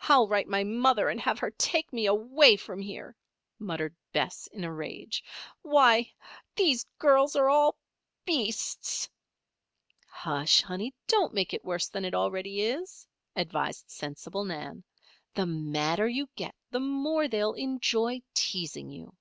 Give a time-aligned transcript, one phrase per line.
[0.00, 3.14] I'll write my mother and have her take me away from here,"
[3.58, 5.22] muttered Bess, in a rage.
[5.60, 6.14] "Why,
[6.54, 7.76] these girls are all
[8.24, 9.06] beasts!"
[10.08, 10.94] "Hush, honey!
[11.08, 14.82] don't make it worse than it already is," advised sensible Nan.
[15.34, 19.14] "The madder you get the more they will enjoy teasing you."